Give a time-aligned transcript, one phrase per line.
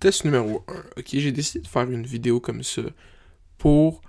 [0.00, 0.74] Test numéro 1.
[0.98, 2.82] Ok, j'ai décidé de faire une vidéo comme ça
[3.58, 4.00] pour.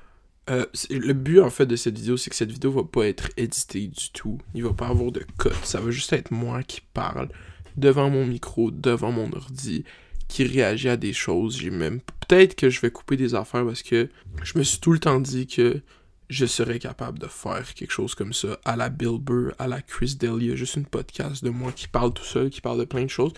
[0.50, 3.30] euh, le but en fait de cette vidéo, c'est que cette vidéo va pas être
[3.38, 4.38] éditée du tout.
[4.54, 5.50] Il va pas avoir de cut.
[5.64, 7.30] Ça va juste être moi qui parle
[7.78, 9.84] devant mon micro, devant mon ordi,
[10.28, 11.58] qui réagit à des choses.
[11.58, 12.02] J'ai même.
[12.28, 14.10] Peut-être que je vais couper des affaires parce que
[14.44, 15.82] je me suis tout le temps dit que
[16.30, 19.82] je serais capable de faire quelque chose comme ça à la Bill Burr, à la
[19.82, 23.04] Chris D'Elia, juste une podcast de moi qui parle tout seul, qui parle de plein
[23.04, 23.34] de choses.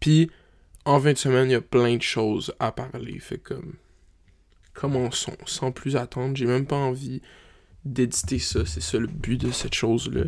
[0.00, 0.30] Puis
[0.84, 3.18] en 20 semaines, il y a plein de choses à parler.
[3.20, 3.74] Fait comme.
[4.74, 6.34] Commençons, sans plus attendre.
[6.36, 7.20] J'ai même pas envie
[7.84, 8.64] d'éditer ça.
[8.64, 10.24] C'est ça le but de cette chose-là.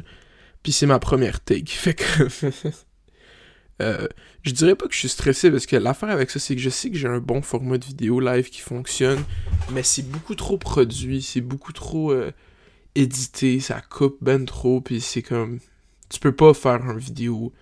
[0.62, 1.72] Puis c'est ma première take.
[1.72, 2.04] Fait que.
[3.82, 4.06] euh,
[4.42, 6.70] je dirais pas que je suis stressé parce que l'affaire avec ça, c'est que je
[6.70, 9.23] sais que j'ai un bon format de vidéo live qui fonctionne.
[9.73, 11.23] Mais c'est beaucoup trop produit.
[11.23, 12.30] C'est beaucoup trop euh,
[12.95, 13.60] édité.
[13.60, 14.80] Ça coupe ben trop.
[14.80, 15.59] Puis c'est comme.
[16.10, 17.52] Tu peux pas faire une vidéo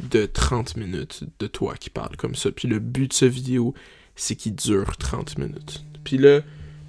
[0.00, 2.50] de 30 minutes de toi qui parle comme ça.
[2.50, 3.74] Puis le but de ce vidéo,
[4.14, 5.84] c'est qu'il dure 30 minutes.
[6.04, 6.40] Puis là,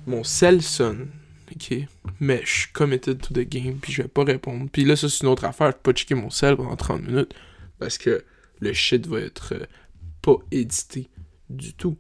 [0.06, 1.10] mon cell sonne,
[1.52, 1.78] ok?
[2.20, 4.70] Mais je suis committed to the game, puis je vais pas répondre.
[4.72, 5.68] Puis là, ça, c'est une autre affaire.
[5.68, 7.34] Je peux pas checker mon cell pendant 30 minutes
[7.80, 8.24] parce que
[8.60, 9.66] le shit va être euh,
[10.22, 11.10] pas édité
[11.50, 11.98] du tout.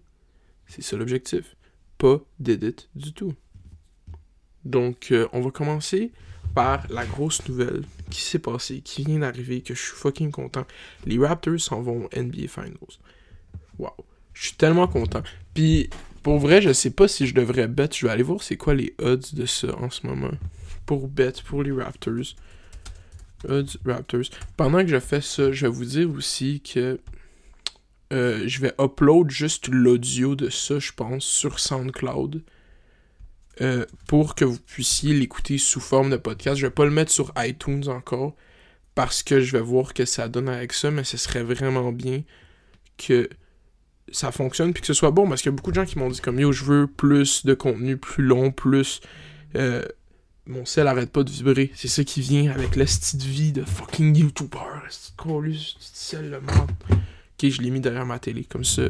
[0.68, 1.56] C'est ça l'objectif.
[1.98, 3.34] Pas d'édit du tout.
[4.66, 6.12] Donc, euh, on va commencer
[6.58, 10.66] par la grosse nouvelle qui s'est passée, qui vient d'arriver, que je suis fucking content.
[11.06, 12.98] Les Raptors s'en vont au NBA Finals.
[13.78, 13.92] Wow.
[14.34, 15.22] Je suis tellement content.
[15.54, 15.92] Puis,
[16.24, 17.90] pour vrai, je sais pas si je devrais bet.
[17.94, 20.32] Je vais aller voir c'est quoi les odds de ça en ce moment.
[20.88, 22.34] Pour bet, pour les Raptors.
[23.48, 24.32] Odds Raptors.
[24.58, 27.00] Pendant que je fais ça, je vais vous dire aussi que
[28.14, 32.42] euh, je vais upload juste l'audio de ça, je pense, sur SoundCloud.
[33.62, 36.58] Euh, pour que vous puissiez l'écouter sous forme de podcast.
[36.58, 38.36] Je vais pas le mettre sur iTunes encore.
[38.96, 40.90] Parce que je vais voir que ça donne avec ça.
[40.92, 42.24] Mais ce serait vraiment bien
[42.98, 43.30] que
[44.12, 46.00] ça fonctionne puis que ce soit bon parce qu'il y a beaucoup de gens qui
[46.00, 49.02] m'ont dit comme yo je veux plus de contenu plus long plus
[49.56, 49.84] euh,
[50.46, 53.64] mon sel arrête pas de vibrer c'est ça qui vient avec la de vie de
[53.64, 54.58] fucking youtuber
[54.90, 58.84] sel le monde ok je l'ai mis derrière ma télé comme ça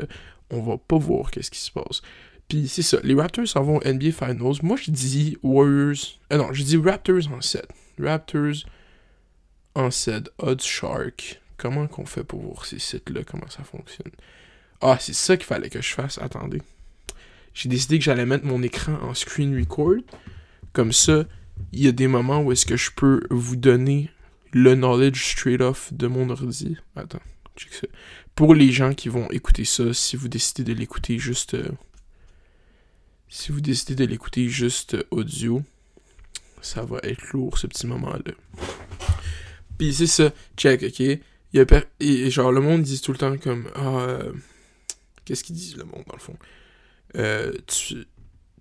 [0.51, 2.01] on va pas voir qu'est-ce qui se passe
[2.47, 6.37] puis c'est ça les Raptors s'en vont au NBA Finals moi je dis Warriors euh,
[6.37, 7.67] non je dis Raptors en 7
[7.99, 8.65] Raptors
[9.75, 14.11] en 7 Odds Shark comment qu'on fait pour voir ces sites là comment ça fonctionne?
[14.81, 16.19] Ah, c'est ça qu'il fallait que je fasse.
[16.19, 16.61] Attendez.
[17.53, 19.97] J'ai décidé que j'allais mettre mon écran en screen record.
[20.73, 21.25] Comme ça,
[21.73, 24.11] il y a des moments où est-ce que je peux vous donner
[24.51, 26.77] le knowledge straight off de mon ordi.
[26.95, 27.21] Attends,
[27.55, 27.87] check ça.
[28.35, 31.55] Pour les gens qui vont écouter ça, si vous décidez de l'écouter juste...
[31.55, 31.69] euh,
[33.29, 35.63] si vous décidez de l'écouter juste audio,
[36.61, 38.33] ça va être lourd ce petit moment-là.
[39.77, 40.99] Puis c'est ça, check, ok?
[40.99, 41.19] Il
[41.53, 43.69] y a per- et genre, le monde dit tout le temps comme...
[43.75, 44.33] Ah, euh,
[45.25, 46.37] Qu'est-ce qu'ils disent le monde dans le fond?
[47.17, 48.05] Euh, tu,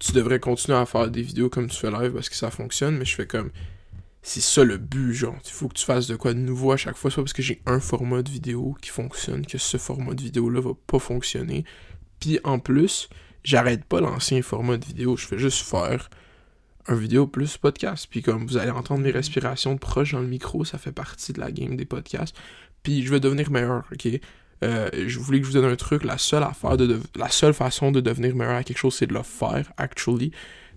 [0.01, 2.99] tu devrais continuer à faire des vidéos comme tu fais live parce que ça fonctionne,
[2.99, 3.53] mais je fais comme.
[4.23, 5.37] C'est ça le but, genre.
[5.45, 7.09] Il faut que tu fasses de quoi de nouveau à chaque fois.
[7.13, 10.61] Soit parce que j'ai un format de vidéo qui fonctionne, que ce format de vidéo-là
[10.61, 11.65] va pas fonctionner.
[12.19, 13.09] Puis en plus,
[13.47, 15.17] j'arrête pas l'ancien format de vidéo.
[15.17, 16.11] Je fais juste faire
[16.89, 18.09] un vidéo plus podcast.
[18.11, 21.33] Puis comme vous allez entendre mes respirations de proche dans le micro, ça fait partie
[21.33, 22.37] de la game des podcasts.
[22.83, 24.09] Puis je vais devenir meilleur, ok?
[24.65, 26.03] Euh, je voulais que je vous donne un truc.
[26.03, 26.45] La seule
[27.15, 30.33] la seule façon de devenir meilleur à quelque chose, c'est de le faire, actually.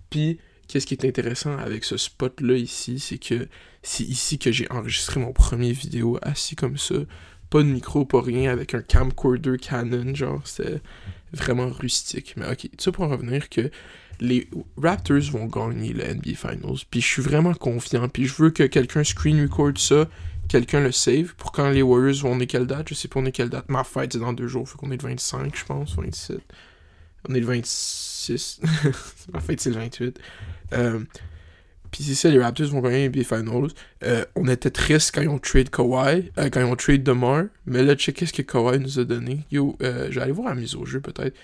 [0.08, 0.38] Puis,
[0.68, 3.48] qu'est-ce qui est intéressant avec ce spot-là ici, c'est que
[3.82, 6.96] c'est ici que j'ai enregistré mon premier vidéo assis comme ça.
[7.50, 10.80] Pas de micro, pas rien, avec un camcorder Canon, genre, c'était
[11.32, 12.34] vraiment rustique.
[12.36, 13.70] Mais ok, ça pour en revenir que
[14.20, 16.84] les Raptors vont gagner le NBA Finals.
[16.90, 18.08] Puis je suis vraiment confiant.
[18.08, 20.06] Puis je veux que quelqu'un screen record ça
[20.50, 22.32] quelqu'un le save pour quand les Warriors vont.
[22.32, 23.68] On est quelle date Je sais pas, on est quelle date.
[23.68, 24.68] Ma fête, c'est dans deux jours.
[24.68, 25.94] Faut qu'on est le 25, je pense.
[25.94, 26.40] 27.
[27.28, 28.60] On est le 26.
[29.32, 30.20] Ma fête, c'est le 28.
[30.72, 31.00] Euh,
[31.90, 33.70] Puis c'est ça, les Raptors vont gagner les Finals.
[34.04, 37.44] Euh, on était triste quand ils ont trade Kawhi, euh, quand ils ont trade DeMar.
[37.66, 39.44] Mais là, check qu'est-ce que Kawhi nous a donné.
[39.50, 41.36] Yo, euh, je vais aller voir la mise au jeu peut-être.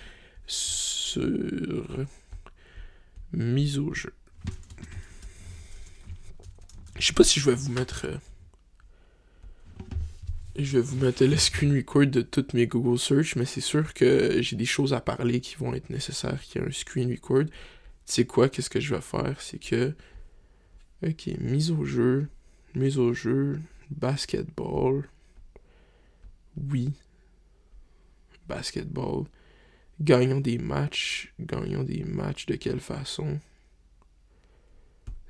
[0.47, 1.27] Sur.
[3.33, 4.13] Mise au jeu.
[6.99, 8.07] Je sais pas si je vais vous mettre.
[8.07, 8.17] euh,
[10.59, 13.93] je vais vous mettre le screen record de toutes mes Google Search, mais c'est sûr
[13.93, 17.11] que j'ai des choses à parler qui vont être nécessaires qu'il y ait un screen
[17.11, 17.45] record.
[17.45, 17.51] Tu
[18.07, 19.93] sais quoi, qu'est-ce que je vais faire, c'est que...
[21.03, 22.29] Ok, mise au jeu,
[22.75, 23.61] mise au jeu,
[23.91, 25.05] basketball,
[26.57, 26.95] oui,
[28.49, 29.25] basketball,
[30.01, 33.39] gagnons des matchs, gagnons des matchs de quelle façon?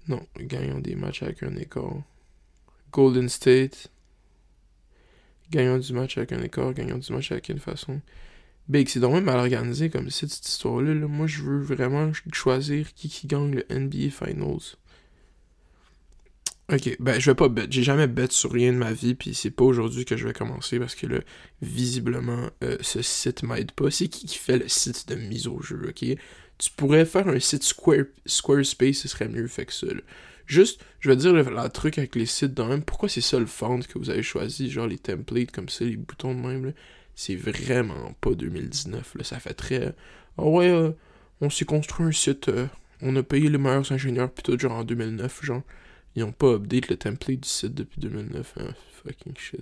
[0.07, 2.03] Non, gagnons des matchs avec un écart.
[2.93, 3.91] Golden State,
[5.51, 8.01] gagnons du match avec un écart, gagnons du match avec une façon?
[8.69, 10.95] Big, c'est donc même mal organisé comme cette, cette histoire-là.
[10.95, 11.07] là.
[11.09, 14.77] Moi, je veux vraiment choisir qui qui gagne le NBA Finals.
[16.73, 17.67] Ok, ben je vais pas bet.
[17.71, 20.33] J'ai jamais bet sur rien de ma vie, puis c'est pas aujourd'hui que je vais
[20.33, 21.21] commencer parce que là,
[21.63, 23.91] visiblement, euh, ce site m'aide pas.
[23.93, 26.05] C'est qui qui fait le site de mise au jeu, ok?
[26.59, 29.87] Tu pourrais faire un site Square, Squarespace, ce serait mieux fait que ça.
[29.87, 30.01] là.
[30.47, 32.83] Juste, je vais dire le, truc avec les sites dans même.
[32.83, 35.97] Pourquoi c'est ça le font que vous avez choisi, genre les templates comme ça, les
[35.97, 36.73] boutons de même, là?
[37.15, 39.25] C'est vraiment pas 2019, là.
[39.25, 39.95] Ça fait très.
[40.39, 40.91] Ah ouais, euh,
[41.41, 42.67] on s'est construit un site, euh,
[43.03, 45.63] on a payé les meilleurs ingénieurs, tout, genre en 2009, genre.
[46.17, 48.55] Ils ont pas update le template du site depuis 2009.
[48.59, 48.75] Hein.
[49.05, 49.61] Fucking shit.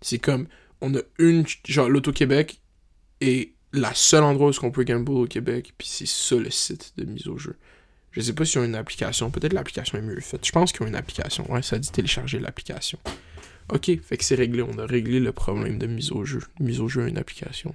[0.00, 0.48] C'est comme,
[0.80, 2.60] on a une, genre l'Auto-Québec
[3.20, 6.94] est la seule endroit où on peut gamble au Québec, puis c'est ça le site
[6.96, 7.56] de mise au jeu.
[8.12, 10.46] Je sais pas s'ils ont une application, peut-être l'application est mieux faite.
[10.46, 11.50] Je pense qu'ils ont une application.
[11.52, 12.98] Ouais, ça dit télécharger l'application.
[13.70, 16.40] Ok, fait que c'est réglé, on a réglé le problème de mise au jeu.
[16.58, 17.74] Mise au jeu à une application.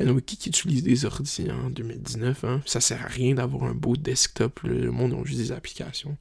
[0.00, 2.62] Et qui qui utilise des ordi en 2019, hein?
[2.66, 6.16] Ça sert à rien d'avoir un beau desktop, le monde a juste des applications.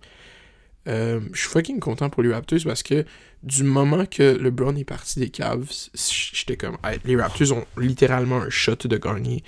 [0.88, 3.06] Euh, je suis fucking content pour les Raptors parce que
[3.44, 5.90] du moment que LeBron est parti des Cavs,
[6.34, 9.44] j'étais comme, les Raptors ont littéralement un shot de gagner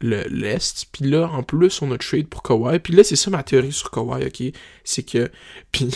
[0.00, 0.86] le l'Est.
[0.92, 2.78] Puis là, en plus, on a trade pour Kawhi.
[2.78, 4.54] Puis là, c'est ça ma théorie sur Kawhi, ok?
[4.84, 5.30] C'est que.
[5.72, 5.88] Puis.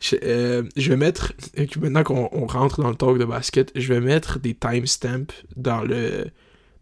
[0.00, 1.32] je, euh, je vais mettre.
[1.80, 5.82] Maintenant qu'on on rentre dans le talk de basket, je vais mettre des timestamps dans
[5.82, 6.30] le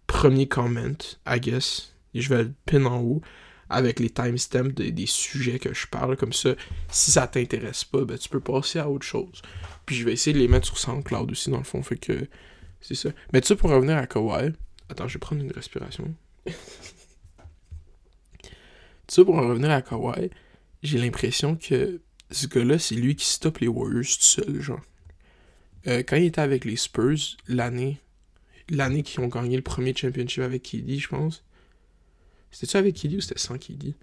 [0.09, 1.95] premier comment, I guess.
[2.15, 3.23] Et je vais le pin en haut
[3.71, 6.17] avec les timestamps des, des sujets que je parle.
[6.17, 6.57] Comme ça,
[6.91, 9.43] si ça t'intéresse pas, ben tu peux passer à autre chose.
[9.87, 11.81] Puis je vais essayer de les mettre sur SoundCloud aussi, dans le fond.
[11.85, 12.27] Fait que.
[12.81, 13.11] C'est ça.
[13.33, 14.53] Mais tu sais, pour revenir à Kawhi.
[14.89, 16.15] Attends, je vais prendre une respiration.
[19.09, 20.31] ça, pour en revenir à Kawhi,
[20.83, 22.01] j'ai l'impression que
[22.31, 24.81] ce gars-là, c'est lui qui stoppe les Warriors tout seul, genre.
[25.87, 28.01] Euh, quand il était avec les Spurs, l'année
[28.71, 31.45] l'année qu'ils ont gagné le premier championship avec KD, je pense.
[32.51, 33.95] C'était-tu avec KD ou c'était sans KD?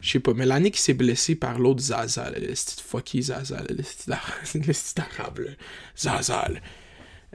[0.00, 3.62] Je sais pas, mais l'année qu'il s'est blessé par l'autre Zaza, le petit fucky Zaza,
[3.68, 5.46] le petit arabe.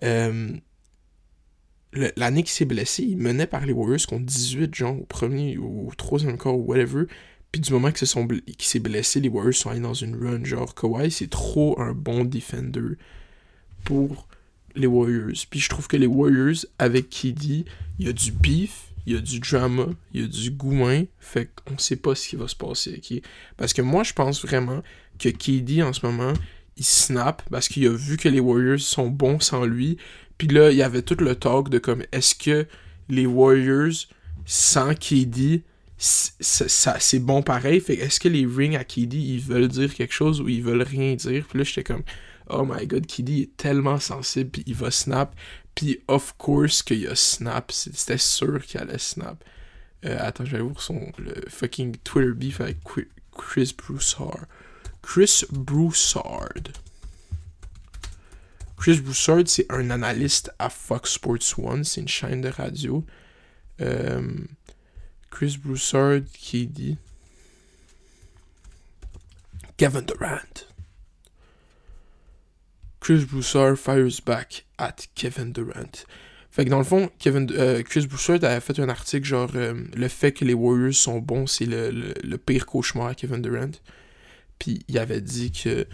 [0.03, 0.49] Euh,
[2.15, 5.89] l'année qu'il s'est blessé, il menait par les Warriors contre 18, genre, au premier ou
[5.89, 7.05] au troisième quart ou whatever.
[7.51, 9.95] Puis du moment que se sont bl- qu'il s'est blessé, les Warriors sont allés dans
[9.95, 10.43] une run.
[10.43, 12.95] Genre, Kawhi, c'est trop un bon defender
[13.83, 14.28] pour
[14.79, 15.45] les Warriors.
[15.49, 17.65] Puis je trouve que les Warriors, avec KD,
[17.99, 21.03] il y a du beef, il y a du drama, il y a du gouin.
[21.19, 23.21] Fait qu'on sait pas ce qui va se passer, ok?
[23.57, 24.81] Parce que moi, je pense vraiment
[25.17, 26.33] que KD, en ce moment,
[26.77, 29.97] il snap parce qu'il a vu que les Warriors sont bons sans lui.
[30.37, 32.65] Puis là, il y avait tout le talk de comme, est-ce que
[33.09, 34.07] les Warriors,
[34.45, 35.63] sans KD,
[35.97, 37.81] c'est bon pareil?
[37.81, 40.83] Fait est-ce que les rings à KD, ils veulent dire quelque chose ou ils veulent
[40.83, 41.45] rien dire?
[41.49, 42.03] Puis là, j'étais comme,
[42.49, 45.35] oh my god, KD est tellement sensible, puis il va snap.
[45.75, 49.43] Puis of course qu'il a snap, c'était sûr qu'il allait snap.
[50.05, 51.11] Euh, attends, je vais son
[51.47, 52.77] fucking Twitter beef avec
[53.31, 54.45] Chris Broussard.
[55.01, 56.53] Chris Broussard.
[58.77, 63.05] Chris Broussard, c'est un analyste à Fox Sports One, c'est une chaîne de radio.
[63.81, 64.21] Euh,
[65.29, 66.97] Chris Broussard qui dit
[69.77, 70.68] Kevin Durant.
[72.99, 76.05] Chris Broussard fires back at Kevin Durant.
[76.51, 79.83] Fait que dans le fond, Kevin, euh, Chris Broussard avait fait un article genre euh,
[79.95, 83.71] le fait que les Warriors sont bons, c'est le, pire cauchemar à Kevin Durant.
[84.57, 85.85] Puis il avait dit que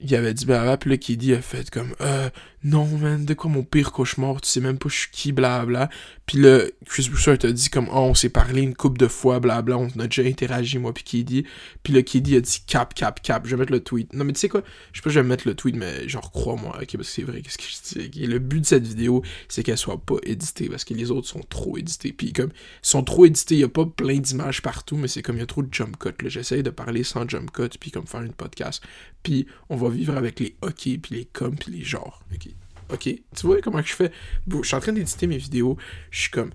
[0.00, 2.30] il avait dit blablabla, puis là KD a fait comme euh,
[2.64, 5.88] non man, de quoi mon pire cauchemar, tu sais même pas je suis qui, blabla.
[6.26, 9.40] Puis là, Chris Broussard a dit comme oh, on s'est parlé une couple de fois,
[9.40, 11.46] blabla, on a déjà interagi moi puis KD.
[11.82, 14.12] Puis là KD a dit cap, cap, cap, je vais mettre le tweet.
[14.12, 14.62] Non mais tu sais quoi,
[14.92, 17.22] je sais pas je vais mettre le tweet, mais genre crois-moi, ok, parce que c'est
[17.22, 18.06] vrai, qu'est-ce que je dis?
[18.06, 18.28] ok?
[18.28, 21.42] Le but de cette vidéo, c'est qu'elle soit pas éditée, parce que les autres sont
[21.48, 22.12] trop édités.
[22.12, 25.22] Puis comme, ils sont trop édités, il y a pas plein d'images partout, mais c'est
[25.22, 26.22] comme il y a trop de jump cut.
[26.22, 26.28] là.
[26.28, 28.82] J'essaye de parler sans jump cut, puis comme faire une podcast.
[29.22, 32.22] Puis on va vivre avec les ok, puis les com, puis les genres.
[32.32, 32.48] Ok?
[32.92, 33.02] Ok.
[33.02, 34.12] Tu vois comment je fais?
[34.48, 35.76] Je suis en train d'éditer mes vidéos.
[36.10, 36.50] Je suis comme.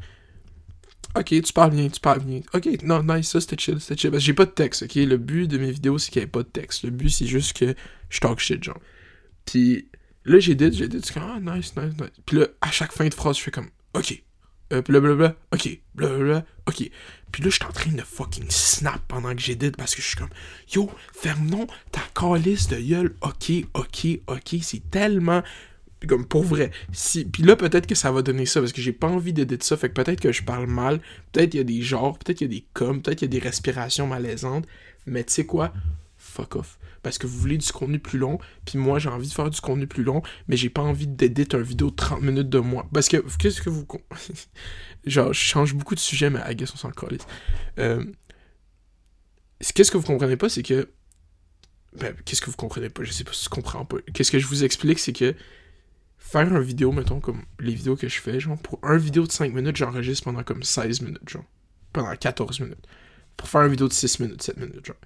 [1.15, 2.41] Ok, tu parles bien, tu parles bien.
[2.55, 4.09] Ok, non, nice, ça c'était chill, c'était chill.
[4.09, 4.95] Parce que j'ai pas de texte, ok?
[4.95, 6.83] Le but de mes vidéos, c'est qu'il n'y ait pas de texte.
[6.83, 7.75] Le but, c'est juste que
[8.09, 8.79] je talk shit, genre.
[9.45, 9.89] Puis
[10.25, 12.09] là, j'ai dit, j'ai dit, c'est comme, ah, nice, nice, nice.
[12.25, 14.23] Puis là, à chaque fin de phrase, je fais comme, ok.
[14.71, 16.89] Euh, blablabla, ok, blablabla, ok.
[17.31, 20.07] Puis là, je suis en train de fucking snap pendant que j'édite parce que je
[20.07, 20.29] suis comme,
[20.73, 25.43] yo, ferme-non ta calice de gueule, ok, ok, ok, c'est tellement.
[26.07, 26.71] Comme pour vrai.
[26.91, 27.25] Si...
[27.25, 29.77] Puis là, peut-être que ça va donner ça parce que j'ai pas envie d'éditer ça.
[29.77, 30.99] Fait que peut-être que je parle mal.
[31.31, 32.17] Peut-être il y a des genres.
[32.17, 33.01] Peut-être il y a des coms.
[33.01, 34.65] Peut-être il y a des respirations malaisantes.
[35.05, 35.73] Mais tu sais quoi?
[36.17, 36.79] Fuck off.
[37.03, 39.59] parce que vous voulez du contenu plus long, puis moi j'ai envie de faire du
[39.59, 42.87] contenu plus long, mais j'ai pas envie d'éditer une vidéo de 30 minutes de moi.
[42.93, 43.85] Parce que, qu'est-ce que vous.
[45.05, 46.91] Genre, je change beaucoup de sujets, mais I guess on s'en.
[47.77, 48.05] Euh...
[49.75, 50.89] Qu'est-ce que vous comprenez pas, c'est que.
[51.99, 53.03] Ben, qu'est-ce que vous comprenez pas?
[53.03, 53.97] Je sais pas si je comprends pas.
[54.13, 55.35] Qu'est-ce que je vous explique, c'est que
[56.23, 59.31] faire une vidéo, mettons, comme les vidéos que je fais, genre, pour un vidéo de
[59.31, 61.43] 5 minutes, j'enregistre pendant comme 16 minutes, genre.
[61.91, 62.87] Pendant 14 minutes.
[63.37, 64.97] Pour faire une vidéo de 6 minutes, 7 minutes, genre.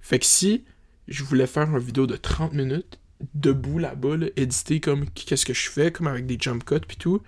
[0.00, 0.64] Fait que si
[1.08, 3.00] je voulais faire une vidéo de 30 minutes,
[3.34, 6.96] debout là-bas, là, éditer comme qu'est-ce que je fais, comme avec des jump cuts puis
[6.96, 7.20] tout,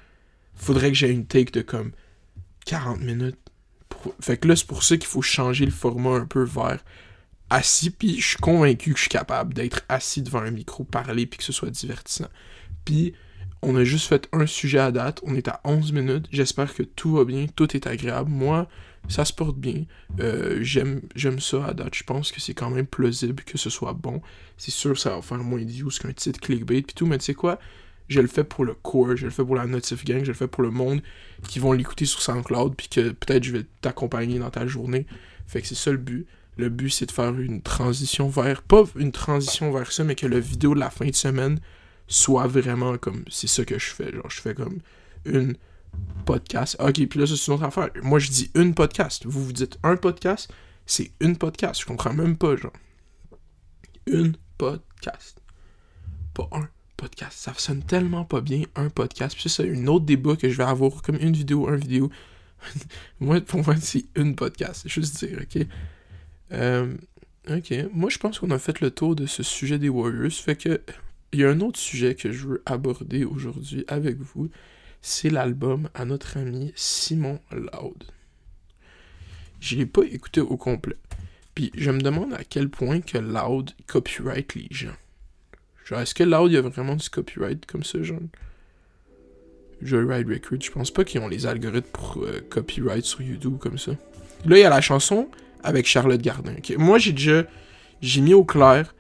[0.54, 1.90] faudrait que j'ai une take de comme
[2.66, 3.38] 40 minutes.
[4.20, 6.82] Fait que là, c'est pour ça qu'il faut changer le format un peu vers
[7.54, 11.26] assis, puis je suis convaincu que je suis capable d'être assis devant un micro, parler,
[11.26, 12.28] puis que ce soit divertissant.
[12.84, 13.14] Puis
[13.62, 16.82] on a juste fait un sujet à date, on est à 11 minutes, j'espère que
[16.82, 18.30] tout va bien, tout est agréable.
[18.30, 18.68] Moi,
[19.08, 19.84] ça se porte bien.
[20.20, 21.00] Euh, j'aime,
[21.40, 21.94] ça à date.
[21.94, 24.20] Je pense que c'est quand même plausible que ce soit bon.
[24.58, 27.25] C'est sûr ça va faire moins de views qu'un titre clickbait puis tout, mais tu
[27.25, 27.58] sais quoi?
[28.08, 30.34] Je le fais pour le core, je le fais pour la Notif Gang, je le
[30.34, 31.00] fais pour le monde
[31.49, 35.06] qui vont l'écouter sur SoundCloud puis que peut-être je vais t'accompagner dans ta journée.
[35.46, 36.26] Fait que c'est ça le but.
[36.56, 40.26] Le but c'est de faire une transition vers, pas une transition vers ça, mais que
[40.26, 41.61] la vidéo de la fin de semaine
[42.06, 44.12] soit vraiment comme, c'est ça que je fais.
[44.12, 44.78] Genre je fais comme
[45.25, 45.56] une
[46.25, 46.76] podcast.
[46.80, 47.90] Ok, puis là, c'est une autre affaire.
[48.02, 49.26] Moi, je dis une podcast.
[49.26, 50.52] Vous vous dites un podcast,
[50.87, 51.80] c'est une podcast.
[51.80, 52.73] Je comprends même pas, genre.
[54.06, 55.40] Une podcast.
[56.34, 57.38] Pas un podcast.
[57.38, 59.34] Ça sonne tellement pas bien, un podcast.
[59.34, 62.11] Puis ça, c'est autre débat que je vais avoir comme une vidéo, un vidéo.
[63.20, 64.88] moi, pour moi, c'est une podcast.
[64.88, 65.66] Juste dire, ok?
[66.54, 66.94] Euh,
[67.50, 67.75] ok.
[67.92, 70.32] Moi, je pense qu'on a fait le tour de ce sujet des Warriors.
[70.32, 70.80] Fait que.
[71.32, 74.49] Il y a un autre sujet que je veux aborder aujourd'hui avec vous
[75.06, 78.04] c'est l'album à notre ami Simon Loud.
[79.61, 80.96] Je l'ai pas écouté au complet.
[81.54, 84.96] Puis je me demande à quel point que Loud copyright les gens.
[85.84, 88.18] Genre, est-ce que Loud y a vraiment du copyright comme ça, genre?
[89.82, 93.76] Joyride Records, je pense pas qu'ils ont les algorithmes pour euh, copyright sur YouTube comme
[93.76, 93.92] ça.
[94.46, 95.28] Là, il y a la chanson
[95.64, 96.54] avec Charlotte Gardin.
[96.78, 97.44] Moi, j'ai déjà.
[98.00, 98.94] J'ai mis au clair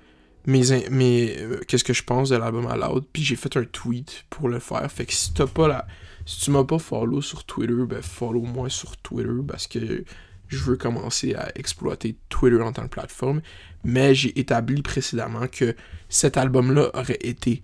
[0.46, 3.64] mes, mes euh, qu'est-ce que je pense de l'album à Loud, puis j'ai fait un
[3.64, 4.90] tweet pour le faire.
[4.90, 5.86] Fait que si t'as pas la
[6.26, 10.04] si tu m'as pas follow sur Twitter, ben follow moi sur Twitter parce que
[10.48, 13.42] je veux commencer à exploiter Twitter en tant que plateforme.
[13.84, 15.74] Mais j'ai établi précédemment que
[16.08, 17.62] cet album-là aurait été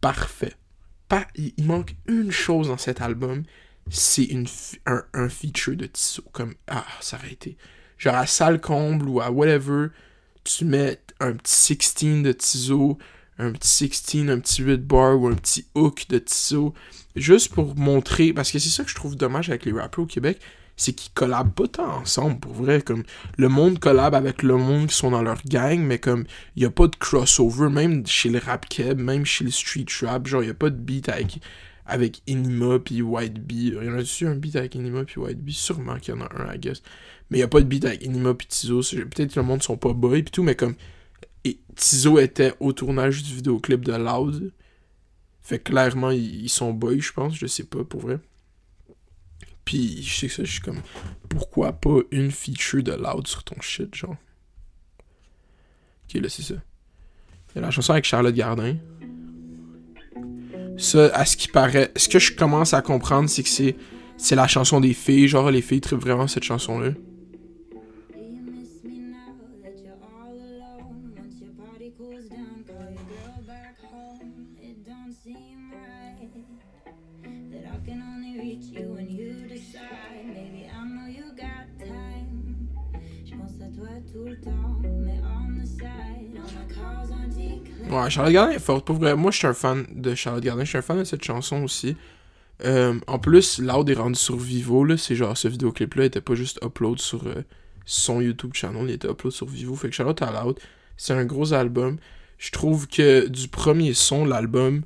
[0.00, 0.54] parfait.
[1.08, 3.44] Pas, il, manque une chose dans cet album,
[3.90, 4.46] c'est une,
[4.86, 6.24] un, un, feature de Tissot.
[6.32, 7.56] Comme, ah, ça aurait été.
[7.98, 9.88] Genre à Salle Comble ou à whatever,
[10.44, 12.98] tu mets un petit 16 de Tizo,
[13.38, 16.74] un petit 16, un petit 8 bar ou un petit hook de Tizo,
[17.16, 20.06] juste pour montrer, parce que c'est ça que je trouve dommage avec les rappers au
[20.06, 20.40] Québec,
[20.76, 23.04] c'est qu'ils collabent pas tant ensemble, pour vrai, comme,
[23.36, 26.24] le monde collab avec le monde qui sont dans leur gang, mais comme,
[26.56, 29.86] il y a pas de crossover, même chez le rap keb, même chez le street
[30.02, 31.38] rap, genre, il y a pas de beat avec,
[31.86, 35.38] avec Enima puis White Bee, il y en a-tu un beat avec Enima puis White?
[35.50, 36.82] Sûrement qu'il y en a un, I guess,
[37.34, 39.60] mais il y a pas de beat avec Enima puis Tizo, peut-être que le monde
[39.60, 40.76] sont pas boy puis tout, mais comme,
[41.42, 44.52] et Tizo était au tournage du vidéoclip de Loud.
[45.42, 47.34] Fait clairement, ils, sont boys, je pense.
[47.34, 48.20] Je sais pas, pour vrai.
[49.64, 50.80] Puis, je sais que ça, je suis comme...
[51.28, 54.16] Pourquoi pas une feature de Loud sur ton shit, genre?
[56.04, 56.54] Ok, là, c'est ça.
[56.54, 58.76] Il y a la chanson avec Charlotte Gardin.
[60.78, 61.90] Ça, à ce qui paraît...
[61.96, 63.74] Ce que je commence à comprendre, c'est que c'est...
[64.16, 65.26] C'est la chanson des filles.
[65.26, 66.92] Genre, les filles trippent vraiment cette chanson-là.
[88.08, 88.84] Charlotte Gardin est forte.
[88.86, 90.64] Pour vrai, moi, je suis un fan de Charlotte Gardin.
[90.64, 91.96] Je suis un fan de cette chanson aussi.
[92.64, 94.96] Euh, en plus, Loud est rendu sur Vivo.
[94.96, 97.42] C'est genre, ce vidéoclip-là était pas juste upload sur euh,
[97.84, 98.84] son YouTube channel.
[98.88, 99.74] Il était upload sur Vivo.
[99.74, 100.58] Fait que Charlotte à Loud,
[100.96, 101.96] c'est un gros album.
[102.38, 104.82] Je trouve que du premier son, l'album,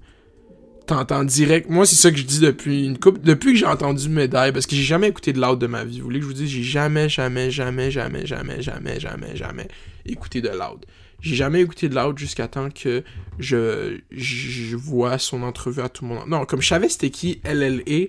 [0.87, 1.69] t'entends direct.
[1.69, 3.23] Moi, c'est ça que je dis depuis une coupe.
[3.23, 5.99] Depuis que j'ai entendu Médaille, parce que j'ai jamais écouté de Loud de ma vie.
[5.99, 9.69] Vous voulez que je vous dise, j'ai jamais, jamais, jamais, jamais, jamais, jamais, jamais, jamais
[10.07, 10.85] écouté de Loud.
[11.21, 13.03] J'ai jamais écouté de Loud jusqu'à temps que
[13.39, 16.29] je, je vois son entrevue à tout le monde.
[16.29, 18.07] Non, comme je savais c'était qui LLA,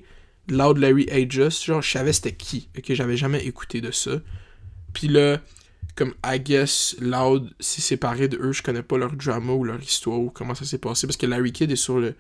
[0.47, 2.69] Loud Larry Aegis, genre je savais c'était qui.
[2.77, 4.21] Ok, j'avais jamais écouté de ça.
[4.93, 5.41] Puis là,
[5.95, 9.81] comme I guess Loud s'est séparé de eux, je connais pas leur drama ou leur
[9.81, 12.15] histoire ou comment ça s'est passé parce que Larry Kidd est sur le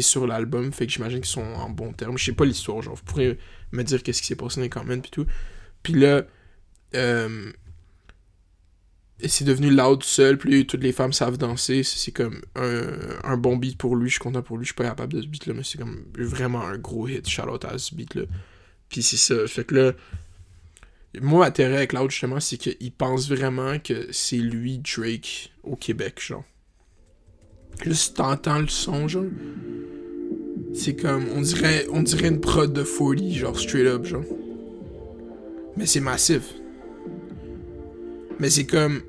[0.00, 2.18] sur l'album, fait que j'imagine qu'ils sont en bon terme.
[2.18, 3.38] Je sais pas l'histoire, genre vous pourrez
[3.72, 5.26] me dire qu'est-ce qui s'est passé dans les comments puis tout.
[5.82, 6.22] Puis là,
[6.94, 7.52] euh,
[9.26, 12.84] c'est devenu loud seul, puis toutes les femmes savent danser, c'est comme un,
[13.24, 15.22] un, bon beat pour lui, je suis content pour lui, je suis pas capable de
[15.22, 18.14] ce beat là, mais c'est comme vraiment un gros hit, shout out à ce beat
[18.14, 18.22] là.
[18.88, 19.92] Puis c'est ça, fait que là,
[21.20, 26.20] moi, intérêt avec Loud, justement, c'est qu'il pense vraiment que c'est lui, Drake, au Québec,
[26.20, 26.44] genre.
[27.84, 29.24] Là, si t'entends le son, genre,
[30.74, 34.24] c'est comme, on dirait, on dirait une prod de folie, genre, straight up, genre.
[35.76, 36.54] Mais c'est massif.
[38.38, 39.02] Mais c'est comme,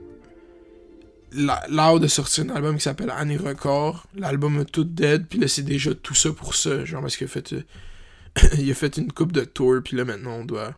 [1.31, 4.07] Loud a sorti un album qui s'appelle Année Record.
[4.15, 6.85] L'album tout dead, puis là, c'est déjà tout ça pour ça.
[6.85, 10.75] Genre, parce qu'il a fait, euh, une coupe de tour, puis là, maintenant, on doit,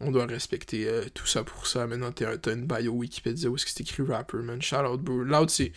[0.00, 1.86] on doit respecter euh, tout ça pour ça.
[1.86, 4.62] Maintenant, t'as une bio Wikipédia où est-ce que c'est écrit rapper, man.
[4.62, 5.22] Shout out, bro.
[5.22, 5.72] Loud, c'est.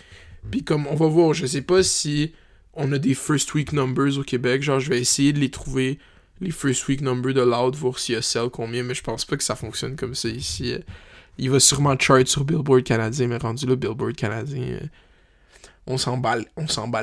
[0.52, 2.34] Puis comme, on va voir, je sais pas si
[2.74, 4.62] on a des first week numbers au Québec.
[4.62, 5.98] Genre, je vais essayer de les trouver,
[6.42, 9.26] les first week numbers de Loud, voir s'il y a celle combien, mais je pense
[9.26, 10.76] pas que ça fonctionne comme ça ici.
[11.38, 14.88] Il va sûrement chart sur Billboard canadien, mais rendu là, Billboard canadien, euh,
[15.88, 16.38] on s'en bat,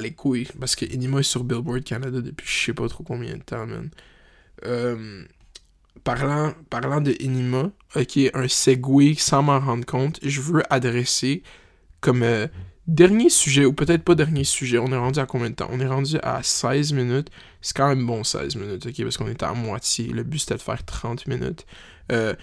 [0.01, 0.49] les couilles.
[0.59, 3.67] Parce que Enima est sur Billboard Canada depuis je sais pas trop combien de temps,
[3.67, 3.91] man.
[4.65, 5.25] Euh,
[6.05, 11.43] parlant, parlant de Enima, ok, un segue sans m'en rendre compte, je veux adresser
[12.01, 12.47] comme euh,
[12.87, 15.69] dernier sujet, ou peut-être pas dernier sujet, on est rendu à combien de temps?
[15.71, 17.29] On est rendu à 16 minutes.
[17.61, 20.09] C'est quand même bon 16 minutes, ok, parce qu'on était à moitié.
[20.09, 21.67] Le but c'était de faire 30 minutes.
[22.13, 22.35] Euh,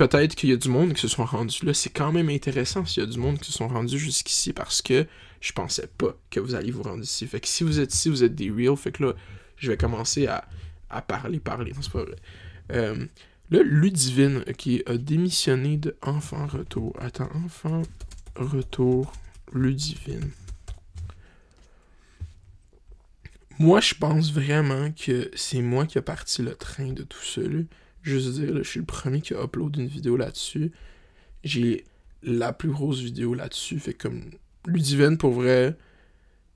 [0.00, 1.74] peut-être qu'il y a du monde qui se sont rendus là.
[1.74, 4.80] C'est quand même intéressant s'il y a du monde qui se sont rendus jusqu'ici parce
[4.80, 5.06] que
[5.42, 7.26] je pensais pas que vous alliez vous rendre ici.
[7.26, 8.74] Fait que si vous êtes ici, vous êtes des real.
[8.78, 9.12] Fait que là,
[9.58, 10.48] je vais commencer à,
[10.88, 11.72] à parler, parler.
[11.78, 12.16] c'est pas vrai.
[12.72, 13.04] Euh,
[13.50, 16.96] là, Ludivine, qui a démissionné de Enfant Retour.
[16.98, 17.82] Attends, Enfant
[18.36, 19.12] Retour,
[19.52, 20.30] Ludivine.
[23.58, 27.42] Moi, je pense vraiment que c'est moi qui a parti le train de tout ça.
[28.02, 30.72] Juste dire, je suis le premier qui a uploadé une vidéo là-dessus.
[31.44, 31.84] J'ai
[32.22, 33.78] la plus grosse vidéo là-dessus.
[33.78, 34.30] Fait comme
[34.66, 35.76] Ludivine, pour vrai,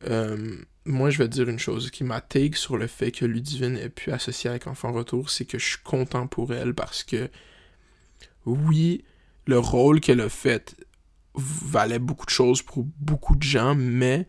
[0.07, 3.25] euh, moi je vais te dire une chose qui m'a take sur le fait que
[3.25, 7.03] Ludivine ait pu associer avec Enfant Retour, c'est que je suis content pour elle parce
[7.05, 7.31] que
[8.47, 9.05] oui,
[9.47, 10.77] le rôle qu'elle a fait
[11.35, 14.29] valait beaucoup de choses pour beaucoup de gens, mais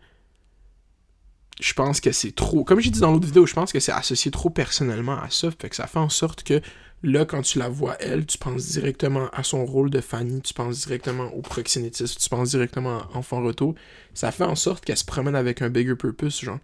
[1.60, 2.64] je pense que c'est trop.
[2.64, 5.50] Comme j'ai dit dans l'autre vidéo, je pense que c'est associé trop personnellement à ça.
[5.50, 6.60] Fait que ça fait en sorte que
[7.06, 10.52] là, quand tu la vois elle, tu penses directement à son rôle de Fanny, tu
[10.52, 13.74] penses directement au proxénétisme, tu penses directement à Enfant Retour.
[14.12, 16.58] Ça fait en sorte qu'elle se promène avec un bigger purpose, genre.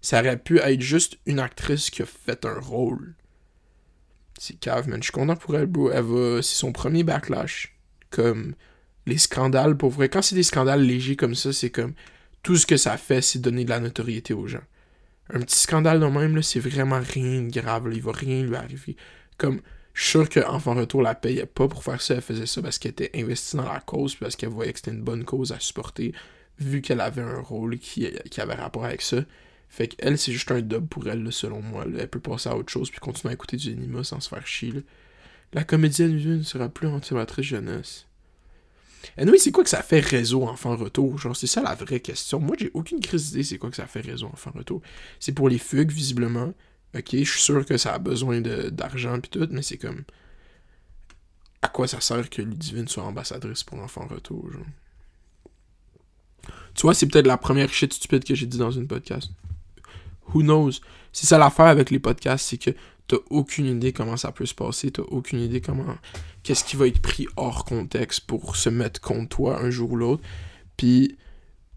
[0.00, 3.14] Ça aurait pu être juste une actrice qui a fait un rôle.
[4.38, 5.00] C'est cave, man.
[5.00, 5.90] Je suis content pour elle, bro.
[5.90, 6.42] Elle va.
[6.42, 7.76] C'est son premier backlash.
[8.10, 8.54] Comme
[9.06, 10.08] les scandales, pour vrai.
[10.08, 11.94] Quand c'est des scandales légers comme ça, c'est comme
[12.42, 14.64] tout ce que ça fait, c'est donner de la notoriété aux gens.
[15.30, 17.94] Un petit scandale de même, là, c'est vraiment rien de grave, là.
[17.94, 18.96] il va rien lui arriver.
[19.42, 19.60] Comme,
[19.92, 23.10] sûr qu'Enfant Retour la payait pas pour faire ça, elle faisait ça parce qu'elle était
[23.16, 26.14] investie dans la cause, puis parce qu'elle voyait que c'était une bonne cause à supporter,
[26.60, 28.06] vu qu'elle avait un rôle qui,
[28.38, 29.16] avait rapport avec ça.
[29.68, 31.84] Fait qu'elle, c'est juste un dub pour elle, selon moi.
[31.98, 34.46] Elle peut passer à autre chose, puis continuer à écouter du anima sans se faire
[34.46, 34.84] chier.
[35.54, 38.06] La comédienne ne sera plus antimatrice jeunesse.
[39.18, 41.18] Et oui, c'est quoi que ça fait réseau enfant retour?
[41.18, 42.38] Genre, c'est ça la vraie question.
[42.38, 44.82] Moi, j'ai aucune crise d'idée c'est quoi que ça fait réseau enfant retour.
[45.18, 46.54] C'est pour les fugues, visiblement.
[46.94, 50.04] Ok, je suis sûr que ça a besoin d'argent puis tout, mais c'est comme.
[51.62, 54.66] À quoi ça sert que Ludivine soit ambassadrice pour l'enfant retour, genre?
[56.74, 59.30] Tu vois, c'est peut-être la première shit stupide que j'ai dit dans une podcast.
[60.34, 60.72] Who knows?
[61.12, 62.70] C'est ça l'affaire avec les podcasts, c'est que
[63.06, 65.96] t'as aucune idée comment ça peut se passer, t'as aucune idée comment.
[66.42, 69.96] Qu'est-ce qui va être pris hors contexte pour se mettre contre toi un jour ou
[69.96, 70.22] l'autre.
[70.76, 71.16] Puis,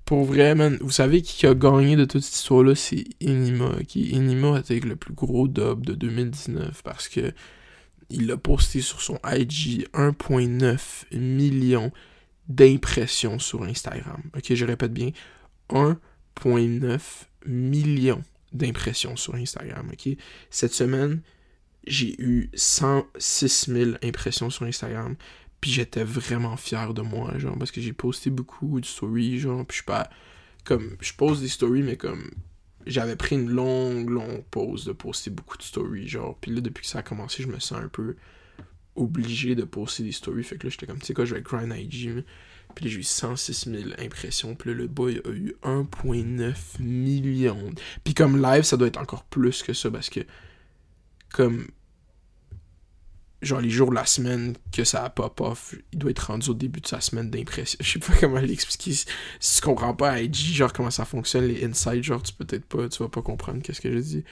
[0.06, 3.84] pour vrai, man, vous savez qui a gagné de toute cette histoire-là, c'est Inima.
[3.88, 7.34] Qui Inima a été le plus gros dub de 2019 parce que
[8.12, 11.92] il a posté sur son IG 1.9 million
[12.48, 14.22] d'impressions sur Instagram.
[14.36, 15.10] Ok, je répète bien,
[15.70, 17.00] 1.9
[17.48, 18.22] million
[18.54, 19.90] d'impressions sur Instagram.
[19.92, 20.16] ok?
[20.52, 21.22] Cette semaine,
[21.88, 25.16] j'ai eu 106 000 impressions sur Instagram.
[25.62, 29.66] Puis j'étais vraiment fier de moi, genre, parce que j'ai posté beaucoup de stories, genre,
[29.66, 30.10] puis je pas.
[30.64, 32.32] Comme, je pose des stories, mais comme.
[32.88, 36.38] J'avais pris une longue, longue pause de poster beaucoup de stories, genre.
[36.40, 38.16] Puis là, depuis que ça a commencé, je me sens un peu
[38.96, 40.44] obligé de poster des stories.
[40.44, 42.24] Fait que là, j'étais comme, tu sais quoi, je vais grind IG.
[42.74, 44.56] Puis j'ai eu 106 000 impressions.
[44.56, 47.72] Puis là, le boy a eu 1,9 million.
[48.04, 50.22] Puis comme live, ça doit être encore plus que ça parce que,
[51.32, 51.68] comme,
[53.42, 56.54] genre les jours de la semaine que ça a pop-off, il doit être rendu au
[56.54, 57.78] début de sa semaine d'impression.
[57.84, 58.94] Je sais pas comment l'expliquer.
[59.40, 62.66] Si tu comprends pas IG, genre comment ça fonctionne, les insights, genre tu peux peut-être
[62.66, 64.24] pas, tu vas pas comprendre qu'est-ce que je dis.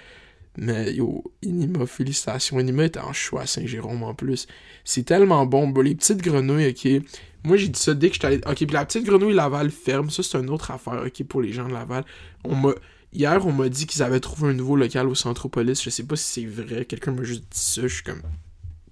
[0.58, 2.60] Mais yo, Inima, félicitations.
[2.60, 4.48] Inima est en choix à Saint-Jérôme en plus.
[4.84, 5.68] C'est tellement bon.
[5.68, 7.04] Bon, les petites grenouilles, ok.
[7.44, 8.42] Moi, j'ai dit ça dès que j'étais allé.
[8.46, 10.10] Ok, puis la petite grenouille Laval ferme.
[10.10, 12.06] Ça, c'est une autre affaire, ok, pour les gens de Laval.
[12.44, 12.74] On m'a.
[13.12, 15.82] Hier, on m'a dit qu'ils avaient trouvé un nouveau local au Centropolis.
[15.84, 16.86] Je sais pas si c'est vrai.
[16.86, 17.82] Quelqu'un m'a juste dit ça.
[17.82, 18.22] Je suis comme.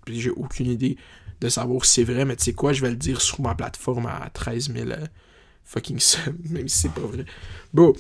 [0.08, 0.98] J'ai aucune idée
[1.42, 3.56] de savoir si c'est vrai, mais tu sais quoi, je vais le dire sur ma
[3.56, 5.06] plateforme à 13 000 euh,
[5.64, 7.26] fucking subs, même si c'est pas vrai.
[7.74, 7.94] Bon,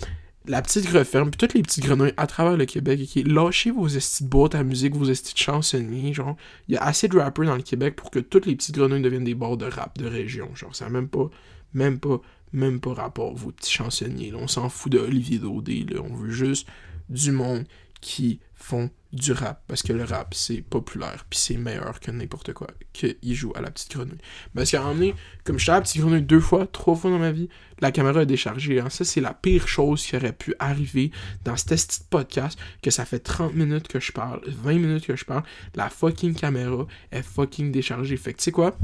[0.45, 3.87] la petite referme, puis toutes les petites grenouilles à travers le Québec, ok, lâchez vos
[3.87, 6.35] estis de boîtes à musique, vos estis de chansonniers, genre,
[6.67, 9.01] il y a assez de rappers dans le Québec pour que toutes les petites grenouilles
[9.01, 11.29] deviennent des bords de rap de région, genre, ça n'a même pas,
[11.73, 12.21] même pas,
[12.53, 16.31] même pas rapport, vos petits chansonniers, on s'en fout de Olivier Daudé, là, on veut
[16.31, 16.67] juste
[17.09, 17.65] du monde
[18.01, 22.53] qui font du rap parce que le rap c'est populaire puis c'est meilleur que n'importe
[22.53, 24.17] quoi qu'il joue à la petite grenouille.
[24.55, 27.11] Parce qu'à un moment comme je suis à la petite grenouille deux fois trois fois
[27.11, 28.89] dans ma vie la caméra est déchargée hein.
[28.89, 31.11] ça c'est la pire chose qui aurait pu arriver
[31.43, 35.15] dans ce petit podcast que ça fait 30 minutes que je parle 20 minutes que
[35.15, 35.43] je parle
[35.75, 38.17] la fucking caméra est fucking déchargée.
[38.17, 38.77] Fait que tu sais quoi?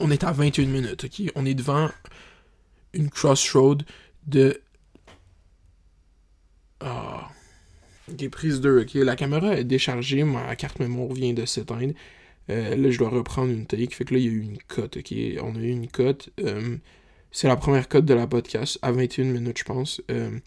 [0.00, 1.32] On est à 21 minutes ok?
[1.34, 1.90] On est devant
[2.92, 3.84] une crossroad
[4.26, 4.60] de
[6.84, 7.20] oh
[8.10, 8.94] Ok, prise 2, ok.
[8.94, 11.94] La caméra est déchargée, ma carte mémoire vient de s'éteindre.
[12.50, 13.94] Euh, là, je dois reprendre une take.
[13.94, 15.14] Fait que là, il y a eu une cote, ok.
[15.42, 16.30] On a eu une cote.
[16.40, 16.76] Euh,
[17.30, 20.02] c'est la première cote de la podcast, à 21 minutes, je pense.
[20.10, 20.38] Euh,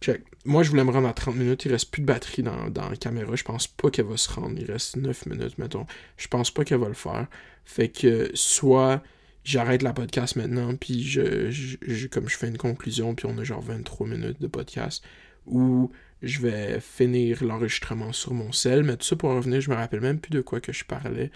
[0.00, 0.22] check.
[0.44, 1.64] Moi, je voulais me rendre à 30 minutes.
[1.64, 3.34] Il reste plus de batterie dans, la caméra.
[3.36, 4.56] Je pense pas qu'elle va se rendre.
[4.58, 5.86] Il reste 9 minutes, mettons.
[6.16, 7.28] Je pense pas qu'elle va le faire.
[7.64, 9.02] Fait que soit
[9.44, 13.44] j'arrête la podcast maintenant, puis je, je, comme je fais une conclusion, puis on a
[13.44, 15.04] genre 23 minutes de podcast,
[15.46, 15.90] ou
[16.22, 20.00] je vais finir l'enregistrement sur mon sel, mais tout ça pour revenir, je me rappelle
[20.00, 21.30] même plus de quoi que je parlais,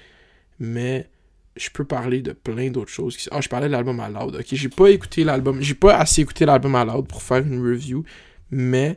[0.58, 1.08] mais
[1.56, 3.28] je peux parler de plein d'autres choses.
[3.30, 4.36] Ah, je parlais de l'album à loud.
[4.36, 7.62] Ok, j'ai pas écouté l'album, j'ai pas assez écouté l'album à loud pour faire une
[7.62, 8.04] review,
[8.50, 8.96] mais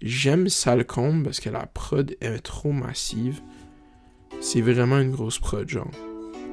[0.00, 3.40] j'aime Salcombe parce que la prod est trop massive.
[4.40, 5.90] C'est vraiment une grosse prod, genre.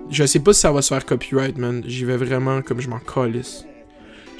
[0.09, 1.83] Je sais pas si ça va se faire copyright, man.
[1.85, 3.65] J'y vais vraiment comme je m'en calisse.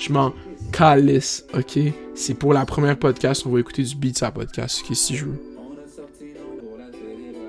[0.01, 0.33] Je m'en
[0.71, 1.77] calisse, ok?
[2.15, 5.25] C'est pour la première podcast, on va écouter du beat sur podcast, ok, si je
[5.25, 5.39] veux.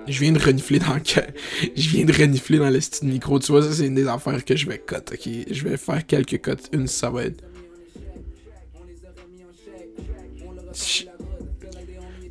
[0.07, 1.01] Je viens de renifler dans le...
[1.77, 4.45] Je viens de renifler dans le style micro, tu vois, ça c'est une des affaires
[4.45, 5.29] que je vais cut, ok?
[5.51, 7.43] Je vais faire quelques cuts, une ça va être...
[10.75, 11.09] Tu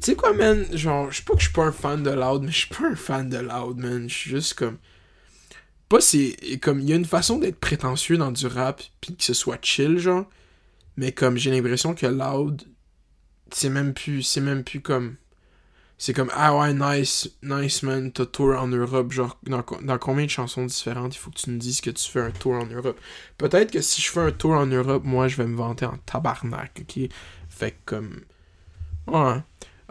[0.01, 0.65] sais quoi, man?
[0.71, 2.69] Genre, je sais pas que je suis pas un fan de Loud, mais je suis
[2.69, 4.07] pas un fan de Loud, man.
[4.07, 4.77] Je suis juste comme
[5.91, 9.23] pas c'est comme il y a une façon d'être prétentieux dans du rap puis que
[9.25, 10.25] ce soit chill genre
[10.95, 12.61] mais comme j'ai l'impression que loud
[13.51, 15.17] c'est même plus c'est même plus comme
[15.97, 20.23] c'est comme ah ouais nice nice man t'as tour en Europe genre dans, dans, combien
[20.23, 22.67] de chansons différentes il faut que tu me dises que tu fais un tour en
[22.67, 22.99] Europe
[23.37, 25.97] peut-être que si je fais un tour en Europe moi je vais me vanter en
[26.05, 27.09] tabarnak ok?
[27.49, 28.21] Fait comme
[29.07, 29.41] ouais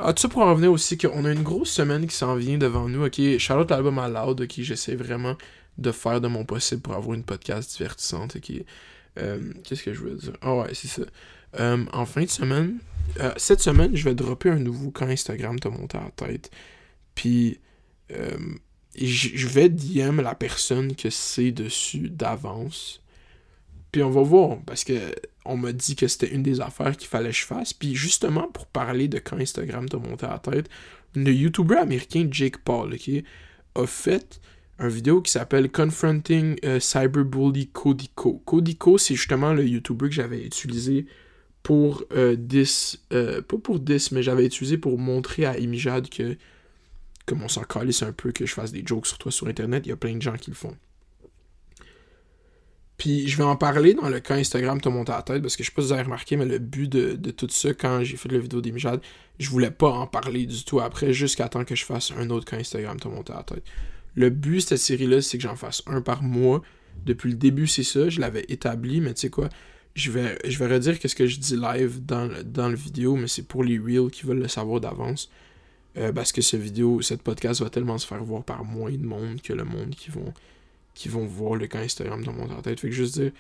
[0.03, 2.57] ah, tout ça pour en revenir aussi qu'on a une grosse semaine qui s'en vient
[2.57, 3.21] devant nous, ok?
[3.37, 4.53] Charlotte l'album à loud, ok?
[4.61, 5.37] J'essaie vraiment
[5.81, 8.39] de faire de mon possible pour avoir une podcast divertissante.
[8.41, 8.65] qui
[9.19, 10.37] euh, Qu'est-ce que je veux dire?
[10.43, 11.03] Ah ouais, c'est ça.
[11.59, 12.79] Euh, en fin de semaine,
[13.19, 16.51] euh, cette semaine, je vais dropper un nouveau quand Instagram te monté à la tête.
[17.15, 17.59] Puis,
[18.97, 23.03] je vais DM la personne que c'est dessus d'avance.
[23.93, 24.95] Puis on va voir, parce que
[25.45, 27.73] on m'a dit que c'était une des affaires qu'il fallait que je fasse.
[27.73, 30.69] Puis justement, pour parler de quand Instagram t'a monté à la tête,
[31.15, 33.25] le YouTuber américain Jake Paul, qui
[33.75, 34.41] a fait
[34.81, 38.43] un vidéo qui s'appelle Confronting uh, Cyberbully Codico.
[38.47, 41.07] Codico, c'est justement le YouTuber que j'avais utilisé
[41.63, 42.37] pour euh,
[43.13, 46.37] euh, pas pour 10, mais j'avais utilisé pour montrer à Imijad que,
[47.27, 49.85] comme on s'en calisse un peu, que je fasse des jokes sur toi sur Internet,
[49.85, 50.75] il y a plein de gens qui le font.
[52.97, 55.57] Puis je vais en parler dans le cas Instagram te monte à la tête, parce
[55.57, 57.75] que je sais pas si vous avez remarqué, mais le but de, de tout ça,
[57.75, 59.01] quand j'ai fait la vidéo d'Imijad,
[59.39, 62.47] je voulais pas en parler du tout après, jusqu'à temps que je fasse un autre
[62.47, 63.65] cas Instagram te monte à la tête.
[64.15, 66.63] Le but de cette série-là, c'est que j'en fasse un par mois.
[67.07, 68.09] Depuis le début, c'est ça.
[68.09, 69.49] Je l'avais établi, mais tu sais quoi,
[69.95, 73.79] je vais, redire qu'est-ce que je dis live dans, le vidéo, mais c'est pour les
[73.79, 75.31] reels qui veulent le savoir d'avance.
[75.97, 79.05] Euh, parce que ce vidéo, cette podcast va tellement se faire voir par moins de
[79.05, 80.11] monde que le monde qui
[81.09, 82.79] vont, voir le camp Instagram dans mon tête.
[82.79, 83.33] Fait que juste dire,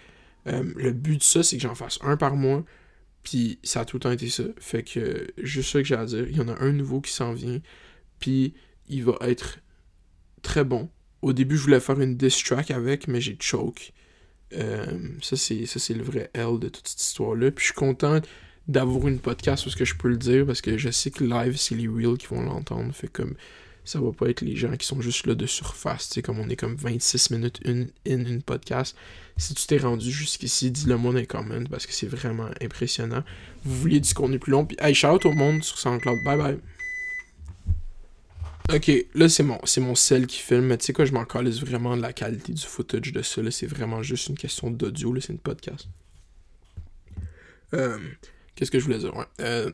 [0.49, 2.65] euh, le but de ça, c'est que j'en fasse un par mois.
[3.23, 4.45] Puis ça a tout le temps été ça.
[4.59, 6.27] Fait que juste ça que j'ai à dire.
[6.29, 7.61] Il y en a un nouveau qui s'en vient.
[8.19, 8.55] Puis
[8.89, 9.61] il va être
[10.43, 10.89] très bon.
[11.23, 13.93] Au début, je voulais faire une diss track avec, mais j'ai choke.
[14.53, 17.51] Euh, ça, c'est le vrai L de toute cette histoire-là.
[17.51, 18.21] Puis je suis content
[18.69, 21.57] d'avoir une podcast parce que je peux le dire, parce que je sais que live,
[21.57, 22.93] c'est les real qui vont l'entendre.
[22.95, 23.35] Fait comme
[23.85, 26.39] ça va pas être les gens qui sont juste là de surface, tu sais, comme
[26.39, 28.97] on est comme 26 minutes in, une podcast.
[29.37, 31.27] Si tu t'es rendu jusqu'ici, dis-le moi dans les
[31.69, 33.25] parce que c'est vraiment impressionnant.
[33.65, 36.23] Vous vouliez est plus long, puis hey, shout au monde sur SoundCloud.
[36.25, 36.59] Bye bye.
[38.73, 41.25] Ok, là c'est mon, c'est mon sel qui filme, mais tu sais quoi, je m'en
[41.25, 43.43] calisse vraiment de la qualité du footage de ça.
[43.51, 45.89] C'est vraiment juste une question d'audio, c'est une podcast.
[47.75, 47.99] Euh,
[48.55, 49.17] Qu'est-ce que je voulais dire?
[49.17, 49.25] Ouais.
[49.41, 49.73] Euh,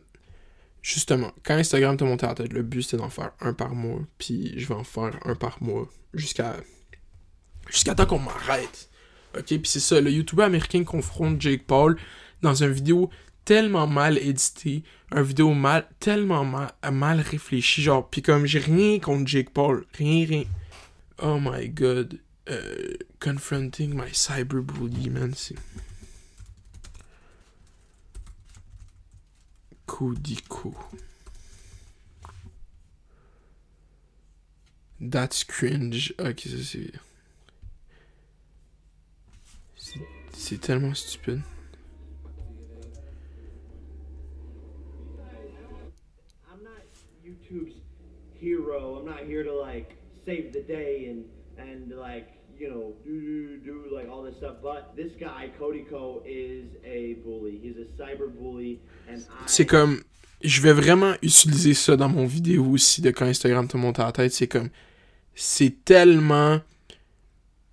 [0.80, 3.74] justement, quand Instagram t'a monté à la tête, le but c'était d'en faire un par
[3.74, 6.56] mois, puis je vais en faire un par mois jusqu'à
[7.68, 8.88] jusqu'à temps qu'on m'arrête.
[9.36, 11.98] Ok, puis c'est ça, le YouTuber américain confronte Jake Paul
[12.42, 13.10] dans une vidéo
[13.46, 14.82] tellement mal éditée,
[15.14, 19.86] une vidéo mal, tellement mal, mal réfléchie, genre, puis comme j'ai rien contre Jake Paul,
[19.94, 20.44] rien, rien.
[21.22, 25.54] Oh my god, euh, confronting my cyberbully, man, c'est...
[29.86, 30.74] Kudiko.
[35.00, 36.12] That's cringe.
[36.18, 36.56] Ok, ça.
[36.62, 36.92] C'est-
[40.38, 41.40] C'est tellement stupide.
[46.50, 46.82] I'm not
[47.24, 47.74] YouTube's
[48.40, 48.98] hero.
[48.98, 51.24] I'm not here to like save the day and
[51.58, 54.56] and like you know do do do like all this stuff.
[54.62, 57.58] But this guy Cody Co is a bully.
[57.62, 59.44] He's a cyber bully, and I.
[59.46, 60.02] C'est comme.
[60.42, 64.04] Je vais vraiment utiliser ça dans mon vidéo aussi de quand Instagram te monte à
[64.04, 64.32] la tête.
[64.32, 64.68] C'est comme.
[65.34, 66.60] C'est tellement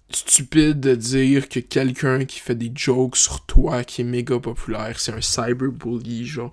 [0.10, 4.99] stupide de dire que quelqu'un qui fait des jokes sur toi, qui est méga populaire,
[4.99, 6.26] c'est un cyberbully.
[6.26, 6.52] Genre,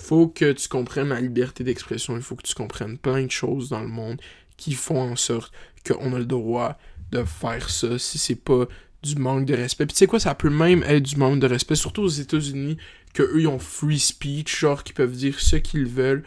[0.00, 2.16] faut que tu comprennes la liberté d'expression.
[2.16, 4.20] Il faut que tu comprennes plein de choses dans le monde
[4.56, 5.52] qui font en sorte
[5.86, 6.78] qu'on a le droit
[7.10, 8.66] de faire ça si c'est pas
[9.02, 9.86] du manque de respect.
[9.86, 12.78] Puis tu sais quoi, ça peut même être du manque de respect, surtout aux États-Unis,
[13.14, 16.24] que eux ils ont free speech, genre qu'ils peuvent dire ce qu'ils veulent.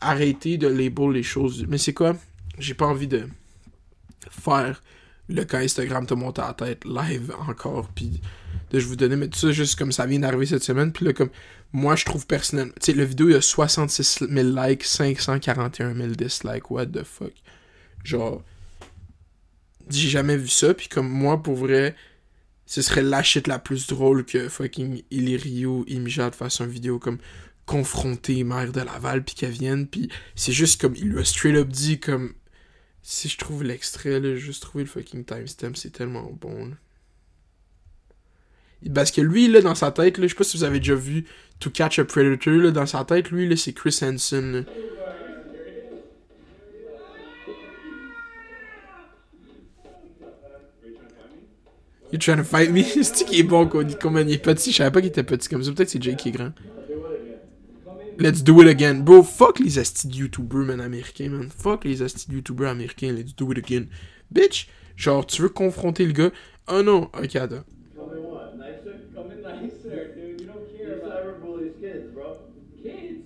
[0.00, 1.64] Arrêter de label les choses.
[1.68, 2.16] Mais c'est quoi?
[2.58, 3.26] J'ai pas envie de
[4.30, 4.82] faire
[5.28, 8.20] le cas Instagram te monte à la tête live encore, puis
[8.70, 11.06] de je vous donner, mais tout ça juste comme ça vient d'arriver cette semaine, puis
[11.06, 11.30] là comme
[11.74, 16.08] moi je trouve personnellement, tu sais le vidéo il a 66 000 likes, 541 000
[16.12, 17.32] dislikes, what the fuck,
[18.04, 18.42] genre
[19.90, 21.94] j'ai jamais vu ça, puis comme moi pour vrai,
[22.64, 26.98] ce serait la shit la plus drôle que fucking Illyrio et Mijad fassent une vidéo
[26.98, 27.18] comme
[27.66, 31.56] confronter maire de Laval puis qu'elle vienne puis c'est juste comme il lui a straight
[31.56, 32.34] up dit comme
[33.02, 36.72] si je trouve l'extrait là, juste trouver le fucking timestamp, c'est tellement bon.
[38.92, 40.94] Parce que lui là dans sa tête là, je sais pas si vous avez déjà
[40.94, 41.24] vu
[41.60, 44.66] To Catch a Predator là dans sa tête lui là c'est Chris Hansen.
[52.14, 52.82] You trying to fight me?
[53.02, 55.64] C'est qui est bon Coleman, il est petit, je savais pas qu'il était petit comme
[55.64, 56.52] ça, peut-être que c'est Jake qui est grand.
[58.20, 59.00] Let's do it again.
[59.00, 61.48] Bro, fuck les astis de YouTubers, man, américains, man.
[61.50, 63.86] Fuck les astis de YouTubers américains, let's do it again.
[64.30, 66.30] Bitch, genre, tu veux confronter le gars?
[66.68, 67.64] Oh non, ok, attends.
[67.96, 68.54] Come in what?
[68.56, 68.94] Nicer?
[69.12, 70.40] Come in nicer, dude.
[70.40, 72.36] You don't care about cyber bullies kids, bro.
[72.80, 73.24] Kids.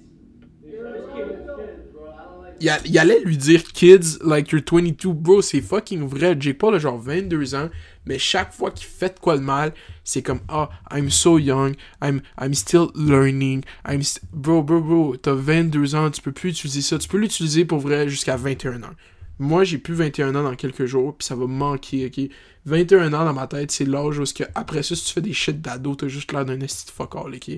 [0.65, 2.09] You're just kids, kids, bro.
[2.09, 2.48] I don't like.
[2.61, 6.37] Il, allait lui dire kids like you're 22 bro c'est fucking vrai.
[6.39, 7.69] Jake Paul a genre 22 ans
[8.05, 12.21] mais chaque fois qu'il fait quoi de mal c'est comme ah I'm so young I'm
[12.41, 16.83] I'm still learning I'm st- bro bro bro t'as 22 ans tu peux plus utiliser
[16.83, 16.99] ça.
[16.99, 18.95] Tu peux l'utiliser pour vrai jusqu'à 21 ans.
[19.39, 22.29] Moi j'ai plus 21 ans dans quelques jours puis ça va manquer ok?
[22.65, 25.33] 21 ans dans ma tête c'est l'âge où que après ça si tu fais des
[25.33, 27.51] shit d'ado t'as juste l'air d'un esti de fuck all ok?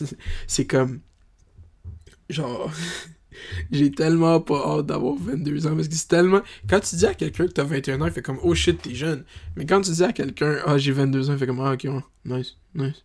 [0.46, 1.00] C'est comme
[2.30, 2.70] genre
[3.70, 6.40] J'ai tellement pas hâte d'avoir 22 ans parce que c'est tellement.
[6.68, 8.94] Quand tu dis à quelqu'un que t'as 21 ans, il fait comme oh shit, t'es
[8.94, 9.24] jeune.
[9.56, 11.86] Mais quand tu dis à quelqu'un ah j'ai 22 ans, il fait comme ah ok,
[12.24, 13.04] nice, nice.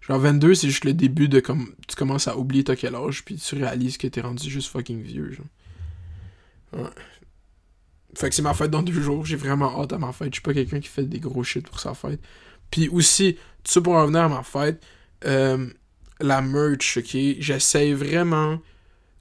[0.00, 1.74] Genre 22, c'est juste le début de comme.
[1.88, 5.02] Tu commences à oublier t'as quel âge, puis tu réalises que t'es rendu juste fucking
[5.02, 5.46] vieux, genre.
[6.72, 6.90] Ouais.
[8.14, 10.28] Fait que c'est ma fête dans deux jours, j'ai vraiment hâte à ma fête.
[10.28, 12.20] Je suis pas quelqu'un qui fait des gros shit pour sa fête.
[12.70, 14.82] Puis aussi, tout ça pour revenir à ma fête,
[15.26, 15.68] euh,
[16.20, 18.60] la merch, ok, j'essaie vraiment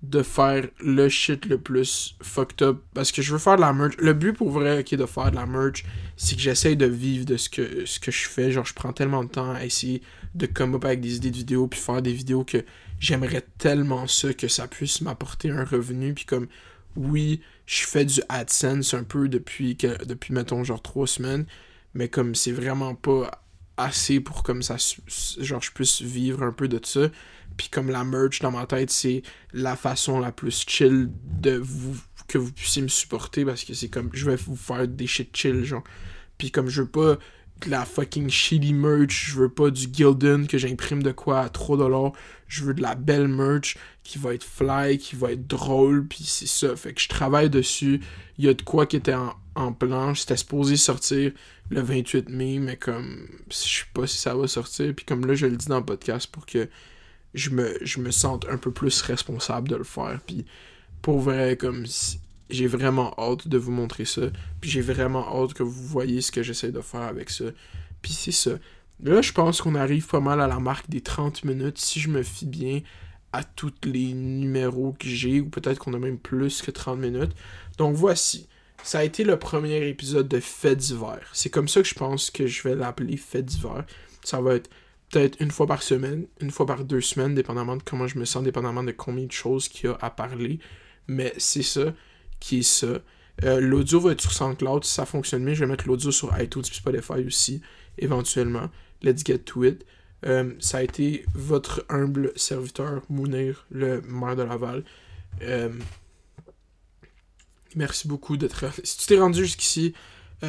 [0.09, 3.73] de faire le shit le plus fucked up parce que je veux faire de la
[3.73, 3.95] merch.
[3.97, 5.85] Le but pour vrai ok, de faire de la merch,
[6.17, 8.51] c'est que j'essaye de vivre de ce que, ce que je fais.
[8.51, 10.01] Genre, je prends tellement de temps à essayer
[10.35, 12.63] de come up avec des idées de vidéos puis faire des vidéos que
[12.99, 16.13] j'aimerais tellement ça que ça puisse m'apporter un revenu.
[16.13, 16.47] Puis comme,
[16.95, 21.45] oui, je fais du AdSense un peu depuis, que, depuis mettons, genre trois semaines,
[21.93, 23.43] mais comme c'est vraiment pas
[23.77, 24.77] assez pour comme ça,
[25.39, 27.09] genre, je puisse vivre un peu de ça.
[27.57, 29.21] Puis comme la merch dans ma tête, c'est
[29.53, 31.95] la façon la plus chill de vous
[32.27, 35.35] que vous puissiez me supporter parce que c'est comme je vais vous faire des shit
[35.35, 35.83] chill genre.
[36.37, 37.17] Puis comme je veux pas
[37.63, 41.47] de la fucking shitty merch, je veux pas du Gildan que j'imprime de quoi à
[41.47, 42.13] 3$,
[42.47, 46.23] je veux de la belle merch qui va être fly, qui va être drôle, puis
[46.25, 46.75] c'est ça.
[46.75, 48.01] Fait que je travaille dessus.
[48.37, 51.31] Il y a de quoi qui était en, en planche, c'était supposé sortir
[51.69, 54.93] le 28 mai, mais comme je sais pas si ça va sortir.
[54.93, 56.67] Puis comme là je le dis dans le podcast pour que
[57.35, 60.19] je me, je me sente un peu plus responsable de le faire.
[60.25, 60.45] Puis
[61.01, 61.85] pour vrai, comme
[62.49, 64.21] j'ai vraiment hâte de vous montrer ça.
[64.61, 67.45] Puis j'ai vraiment hâte que vous voyez ce que j'essaie de faire avec ça.
[68.01, 68.51] Puis c'est ça.
[69.03, 72.09] Là, je pense qu'on arrive pas mal à la marque des 30 minutes si je
[72.09, 72.81] me fie bien
[73.33, 77.33] à tous les numéros que j'ai, ou peut-être qu'on a même plus que 30 minutes.
[77.77, 78.47] Donc voici.
[78.83, 81.19] Ça a été le premier épisode de Fait d'hiver.
[81.33, 83.83] C'est comme ça que je pense que je vais l'appeler Fait d'hiver.
[84.23, 84.69] Ça va être
[85.09, 88.25] peut-être une fois par semaine, une fois par deux semaines, dépendamment de comment je me
[88.25, 90.59] sens, dépendamment de combien de choses qu'il y a à parler.
[91.07, 91.93] Mais c'est ça
[92.39, 92.99] qui est ça.
[93.43, 96.63] Euh, l'audio va être sur SoundCloud, ça fonctionne bien, je vais mettre l'audio sur iTunes
[96.69, 97.61] et Spotify aussi,
[97.97, 98.69] éventuellement.
[99.01, 99.85] Let's get to it.
[100.25, 104.83] Euh, ça a été votre humble serviteur, Mounir, le maire de Laval.
[105.41, 105.69] Euh,
[107.75, 109.93] merci beaucoup d'être Si tu t'es rendu jusqu'ici,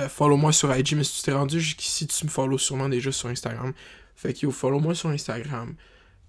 [0.09, 3.29] follow-moi sur IG, mais si tu t'es rendu jusqu'ici, tu me follow sûrement déjà sur
[3.29, 3.73] Instagram.
[4.17, 5.75] Fait que yo, follow-moi sur Instagram.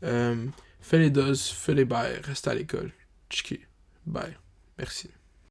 [0.01, 2.91] fais les doses, fais les bails, reste à l'école.
[3.29, 3.61] Tchiki.
[4.05, 4.37] Bye.
[4.77, 5.09] Merci.